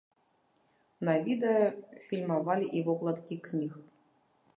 [1.09, 1.67] На відэа
[2.07, 3.77] фільмавалі і вокладкі кніг.